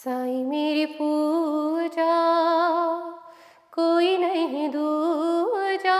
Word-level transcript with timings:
साई 0.00 0.44
मेरी 0.44 0.86
पूजा, 0.86 2.12
कोई 3.72 4.16
नहीं 4.18 4.68
दूजा। 4.68 5.98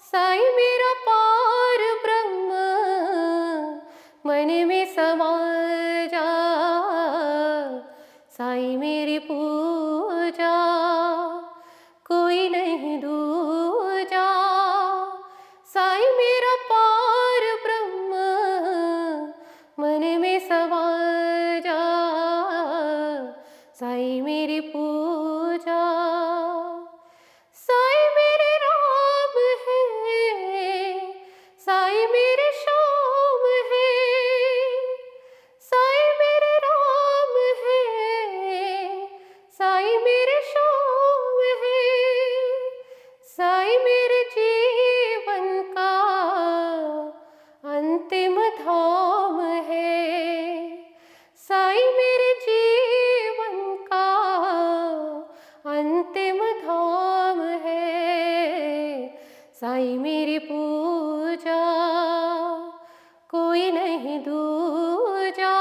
साई 0.00 0.38
मेरा 0.38 0.92
पार 1.06 1.84
ब्रह्म, 2.04 2.50
मन 4.26 4.52
में 4.68 4.84
समा 4.94 5.30
जा। 6.06 6.28
साई 8.38 8.76
मेरी 8.76 9.18
पूजा 9.18 9.65
साई 23.76 24.20
मेरी 24.20 24.60
पूजा, 24.72 25.80
साई 27.56 27.98
मेरे 28.14 28.52
राम 28.62 29.34
है, 29.64 29.80
साई 31.66 32.06
मेरे 32.12 32.46
श्याम 32.60 33.44
है, 33.72 33.90
साई 35.68 36.06
मेरे 36.20 36.54
राम 36.66 37.36
है, 37.64 37.82
साई 39.58 39.96
मेरे 40.06 40.40
श्याम 40.52 41.38
है, 41.64 41.84
साई 43.36 43.76
मेरे 43.84 44.15
साई 59.60 59.98
मेरी 59.98 60.38
पूजा, 60.38 61.60
कोई 63.30 63.70
नहीं 63.70 64.18
दूजा। 64.18 65.52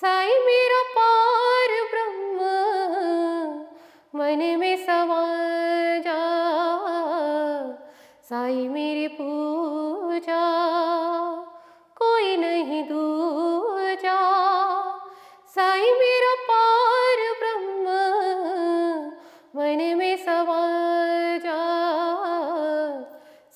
साई 0.00 0.32
मेरा 0.38 0.80
पार 0.96 1.74
ब्रह्म, 1.92 2.48
मन 4.18 4.42
में 4.58 4.76
समा 4.76 5.22
जा। 6.00 6.20
साई 8.28 8.68
मेरी 8.68 9.08
पूजा, 9.08 10.44
कोई 11.96 12.36
नहीं 12.36 12.82
दूजा। 12.84 12.97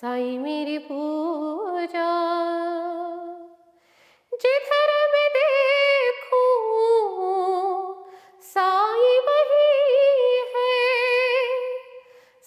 साई 0.03 0.39
मेरी 0.39 0.79
पूजा। 0.79 2.07
जिधर 4.33 4.91
मैं 5.13 5.29
देखूँ, 5.35 6.41
साई 8.43 9.13
वही 9.27 10.41
है। 10.55 10.81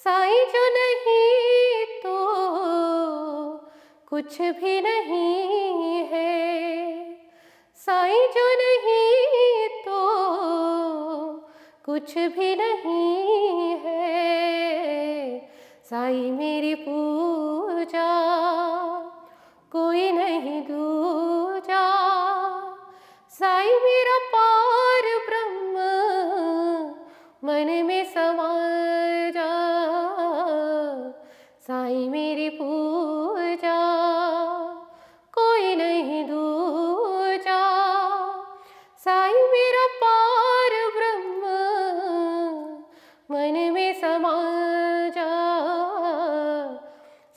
साई 0.04 0.40
जो 0.46 0.64
नहीं 0.70 1.86
तो 2.04 2.18
कुछ 4.10 4.42
भी 4.42 4.76
नहीं 4.82 6.04
है। 6.06 6.34
साई 7.78 8.20
जो 8.28 8.48
नहीं 8.56 9.68
तो 9.86 10.02
कुछ 11.86 12.18
भी 12.18 12.56
नहीं 12.56 13.15
साई 15.90 16.32
मेरी 16.32 16.76
पूजा, 16.76 18.08
कोई 19.72 20.12
नहीं 20.12 20.62
दूजा। 20.62 21.82
साई 23.30 23.68
मेरा 23.68 24.18
पार 24.34 25.10
ब्रह्म, 25.28 25.84
मन 27.44 27.86
में 27.86 28.04
समा 28.06 28.50
जा। 29.30 29.52
साई 31.68 32.08
मेरी 32.10 32.50
पूजा, 32.50 33.78
कोई 35.34 35.76
नहीं 35.76 36.24
दूजा। 36.26 37.62
साई 38.98 39.48
मेरा 39.54 39.86
पार 40.04 40.80
ब्रह्म, 40.98 41.42
मन 43.32 43.74
में 43.74 43.94
समा 43.94 44.36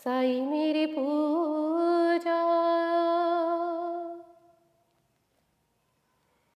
साई 0.08 0.41
मेरे 0.41 0.84
पू 0.86 1.02